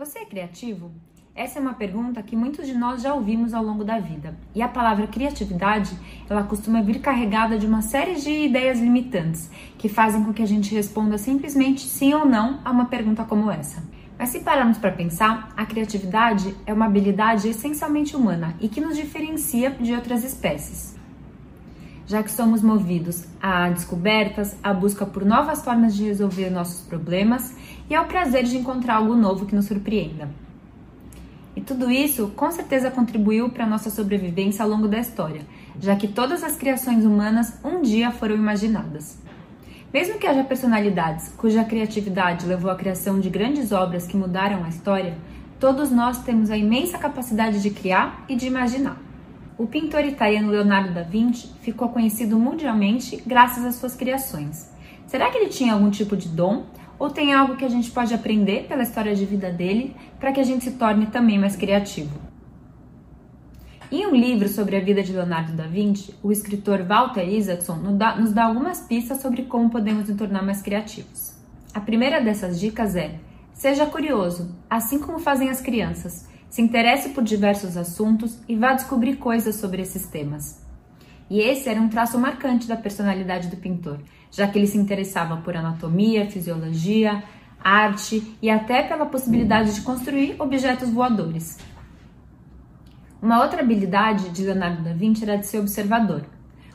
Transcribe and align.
Você 0.00 0.20
é 0.20 0.24
criativo? 0.24 0.90
Essa 1.34 1.58
é 1.58 1.60
uma 1.60 1.74
pergunta 1.74 2.22
que 2.22 2.34
muitos 2.34 2.66
de 2.66 2.72
nós 2.72 3.02
já 3.02 3.12
ouvimos 3.12 3.52
ao 3.52 3.62
longo 3.62 3.84
da 3.84 3.98
vida. 3.98 4.34
E 4.54 4.62
a 4.62 4.66
palavra 4.66 5.06
criatividade, 5.06 5.94
ela 6.26 6.42
costuma 6.42 6.80
vir 6.80 7.00
carregada 7.00 7.58
de 7.58 7.66
uma 7.66 7.82
série 7.82 8.14
de 8.14 8.30
ideias 8.30 8.80
limitantes, 8.80 9.50
que 9.76 9.90
fazem 9.90 10.24
com 10.24 10.32
que 10.32 10.42
a 10.42 10.46
gente 10.46 10.74
responda 10.74 11.18
simplesmente 11.18 11.82
sim 11.82 12.14
ou 12.14 12.24
não 12.24 12.60
a 12.64 12.70
uma 12.70 12.86
pergunta 12.86 13.24
como 13.24 13.50
essa. 13.50 13.84
Mas 14.18 14.30
se 14.30 14.40
pararmos 14.40 14.78
para 14.78 14.90
pensar, 14.90 15.52
a 15.54 15.66
criatividade 15.66 16.56
é 16.64 16.72
uma 16.72 16.86
habilidade 16.86 17.50
essencialmente 17.50 18.16
humana 18.16 18.56
e 18.58 18.70
que 18.70 18.80
nos 18.80 18.96
diferencia 18.96 19.68
de 19.68 19.92
outras 19.92 20.24
espécies. 20.24 20.98
Já 22.10 22.24
que 22.24 22.32
somos 22.32 22.60
movidos 22.60 23.24
a 23.40 23.68
descobertas, 23.68 24.56
a 24.64 24.74
busca 24.74 25.06
por 25.06 25.24
novas 25.24 25.62
formas 25.62 25.94
de 25.94 26.06
resolver 26.06 26.50
nossos 26.50 26.80
problemas 26.80 27.54
e 27.88 27.94
ao 27.94 28.06
prazer 28.06 28.42
de 28.42 28.56
encontrar 28.56 28.96
algo 28.96 29.14
novo 29.14 29.46
que 29.46 29.54
nos 29.54 29.66
surpreenda. 29.66 30.28
E 31.54 31.60
tudo 31.60 31.88
isso 31.88 32.32
com 32.34 32.50
certeza 32.50 32.90
contribuiu 32.90 33.50
para 33.50 33.62
a 33.62 33.68
nossa 33.68 33.90
sobrevivência 33.90 34.64
ao 34.64 34.68
longo 34.68 34.88
da 34.88 34.98
história, 34.98 35.42
já 35.78 35.94
que 35.94 36.08
todas 36.08 36.42
as 36.42 36.56
criações 36.56 37.04
humanas 37.04 37.54
um 37.62 37.80
dia 37.80 38.10
foram 38.10 38.34
imaginadas. 38.34 39.16
Mesmo 39.94 40.18
que 40.18 40.26
haja 40.26 40.42
personalidades 40.42 41.32
cuja 41.36 41.62
criatividade 41.62 42.44
levou 42.44 42.72
à 42.72 42.74
criação 42.74 43.20
de 43.20 43.30
grandes 43.30 43.70
obras 43.70 44.08
que 44.08 44.16
mudaram 44.16 44.64
a 44.64 44.68
história, 44.68 45.16
todos 45.60 45.92
nós 45.92 46.24
temos 46.24 46.50
a 46.50 46.56
imensa 46.56 46.98
capacidade 46.98 47.62
de 47.62 47.70
criar 47.70 48.24
e 48.28 48.34
de 48.34 48.48
imaginar. 48.48 49.09
O 49.60 49.66
pintor 49.66 50.06
italiano 50.06 50.50
Leonardo 50.50 50.94
da 50.94 51.02
Vinci 51.02 51.48
ficou 51.60 51.90
conhecido 51.90 52.38
mundialmente 52.38 53.22
graças 53.26 53.62
às 53.62 53.74
suas 53.74 53.94
criações. 53.94 54.70
Será 55.06 55.30
que 55.30 55.36
ele 55.36 55.50
tinha 55.50 55.74
algum 55.74 55.90
tipo 55.90 56.16
de 56.16 56.30
dom 56.30 56.64
ou 56.98 57.10
tem 57.10 57.34
algo 57.34 57.56
que 57.58 57.64
a 57.66 57.68
gente 57.68 57.90
pode 57.90 58.14
aprender 58.14 58.66
pela 58.66 58.82
história 58.82 59.14
de 59.14 59.26
vida 59.26 59.52
dele 59.52 59.94
para 60.18 60.32
que 60.32 60.40
a 60.40 60.42
gente 60.42 60.64
se 60.64 60.70
torne 60.78 61.08
também 61.08 61.38
mais 61.38 61.56
criativo? 61.56 62.18
Em 63.92 64.06
um 64.06 64.16
livro 64.16 64.48
sobre 64.48 64.78
a 64.78 64.80
vida 64.80 65.02
de 65.02 65.12
Leonardo 65.12 65.52
da 65.52 65.66
Vinci, 65.66 66.14
o 66.22 66.32
escritor 66.32 66.82
Walter 66.82 67.28
Isaacson 67.28 67.76
nos 67.76 68.32
dá 68.32 68.46
algumas 68.46 68.80
pistas 68.80 69.20
sobre 69.20 69.42
como 69.42 69.68
podemos 69.68 70.08
nos 70.08 70.16
tornar 70.16 70.42
mais 70.42 70.62
criativos. 70.62 71.34
A 71.74 71.80
primeira 71.80 72.18
dessas 72.18 72.58
dicas 72.58 72.96
é: 72.96 73.16
seja 73.52 73.84
curioso, 73.84 74.56
assim 74.70 74.98
como 74.98 75.18
fazem 75.18 75.50
as 75.50 75.60
crianças. 75.60 76.30
Se 76.50 76.60
interesse 76.60 77.10
por 77.10 77.22
diversos 77.22 77.76
assuntos 77.76 78.36
e 78.48 78.56
vá 78.56 78.72
descobrir 78.72 79.16
coisas 79.16 79.54
sobre 79.54 79.82
esses 79.82 80.06
temas. 80.08 80.60
E 81.30 81.40
esse 81.40 81.68
era 81.68 81.80
um 81.80 81.88
traço 81.88 82.18
marcante 82.18 82.66
da 82.66 82.76
personalidade 82.76 83.46
do 83.46 83.56
pintor, 83.56 84.00
já 84.32 84.48
que 84.48 84.58
ele 84.58 84.66
se 84.66 84.76
interessava 84.76 85.36
por 85.36 85.56
anatomia, 85.56 86.28
fisiologia, 86.28 87.22
arte 87.62 88.36
e 88.42 88.50
até 88.50 88.82
pela 88.82 89.06
possibilidade 89.06 89.76
de 89.76 89.82
construir 89.82 90.34
objetos 90.40 90.90
voadores. 90.90 91.56
Uma 93.22 93.42
outra 93.42 93.60
habilidade 93.60 94.30
de 94.30 94.42
Leonardo 94.42 94.82
da 94.82 94.92
Vinci 94.92 95.22
era 95.22 95.38
de 95.38 95.46
ser 95.46 95.60
observador. 95.60 96.24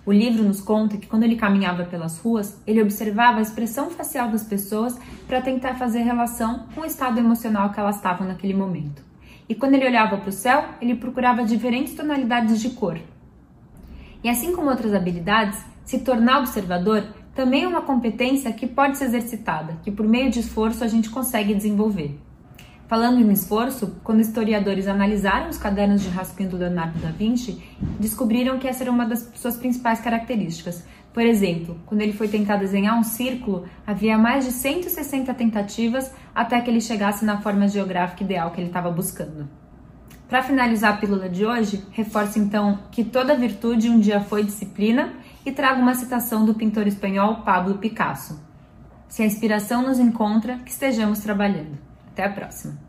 O 0.05 0.13
livro 0.13 0.43
nos 0.43 0.61
conta 0.61 0.95
que 0.95 1.07
quando 1.07 1.23
ele 1.23 1.35
caminhava 1.35 1.83
pelas 1.83 2.17
ruas, 2.19 2.61
ele 2.65 2.81
observava 2.81 3.39
a 3.39 3.41
expressão 3.41 3.89
facial 3.89 4.29
das 4.29 4.43
pessoas 4.43 4.97
para 5.27 5.41
tentar 5.41 5.73
fazer 5.75 6.03
relação 6.03 6.67
com 6.73 6.81
o 6.81 6.85
estado 6.85 7.19
emocional 7.19 7.71
que 7.71 7.79
elas 7.79 7.97
estavam 7.97 8.25
naquele 8.25 8.53
momento. 8.53 9.03
E 9.47 9.55
quando 9.55 9.75
ele 9.75 9.85
olhava 9.85 10.17
para 10.17 10.29
o 10.29 10.33
céu, 10.33 10.65
ele 10.81 10.95
procurava 10.95 11.43
diferentes 11.43 11.93
tonalidades 11.93 12.61
de 12.61 12.71
cor, 12.71 12.99
e 14.25 14.29
assim 14.29 14.55
como 14.55 14.71
outras 14.71 14.91
habilidades, 14.91 15.63
se 15.83 15.99
tornar 15.99 16.39
observador 16.39 17.03
também 17.35 17.63
é 17.63 17.67
uma 17.67 17.83
competência 17.83 18.51
que 18.51 18.65
pode 18.65 18.97
ser 18.97 19.05
exercitada, 19.05 19.77
que 19.83 19.91
por 19.91 20.07
meio 20.07 20.31
de 20.31 20.39
esforço 20.39 20.83
a 20.83 20.87
gente 20.87 21.11
consegue 21.11 21.53
desenvolver. 21.53 22.19
Falando 22.87 23.19
em 23.19 23.31
esforço, 23.31 23.95
quando 24.03 24.21
historiadores 24.21 24.87
analisaram 24.87 25.49
os 25.49 25.57
cadernos 25.57 26.03
de 26.03 26.09
rascunho 26.09 26.49
do 26.49 26.57
Leonardo 26.57 26.99
da 26.99 27.09
Vinci, 27.09 27.63
descobriram 27.99 28.59
que 28.59 28.67
essa 28.67 28.83
era 28.83 28.91
uma 28.91 29.07
das 29.07 29.31
suas 29.33 29.57
principais 29.57 29.99
características. 29.99 30.85
Por 31.11 31.23
exemplo, 31.23 31.79
quando 31.87 32.01
ele 32.01 32.13
foi 32.13 32.27
tentar 32.27 32.57
desenhar 32.57 32.95
um 32.95 33.03
círculo, 33.03 33.65
havia 33.87 34.19
mais 34.19 34.45
de 34.45 34.51
160 34.51 35.33
tentativas 35.33 36.13
até 36.33 36.61
que 36.61 36.69
ele 36.69 36.79
chegasse 36.79 37.25
na 37.25 37.41
forma 37.41 37.67
geográfica 37.67 38.23
ideal 38.23 38.51
que 38.51 38.61
ele 38.61 38.67
estava 38.67 38.91
buscando. 38.91 39.49
Para 40.27 40.43
finalizar 40.43 40.93
a 40.93 40.97
pílula 40.97 41.27
de 41.27 41.43
hoje, 41.43 41.83
reforço 41.91 42.37
então 42.37 42.79
que 42.91 43.03
toda 43.03 43.35
virtude 43.35 43.89
um 43.89 43.99
dia 43.99 44.21
foi 44.21 44.43
disciplina 44.43 45.13
e 45.43 45.51
trago 45.51 45.81
uma 45.81 45.95
citação 45.95 46.45
do 46.45 46.53
pintor 46.53 46.85
espanhol 46.85 47.37
Pablo 47.37 47.79
Picasso. 47.79 48.39
Se 49.07 49.23
a 49.23 49.25
inspiração 49.25 49.81
nos 49.81 49.97
encontra, 49.97 50.57
que 50.59 50.71
estejamos 50.71 51.19
trabalhando. 51.19 51.94
Até 52.15 52.23
a 52.23 52.29
próxima! 52.29 52.84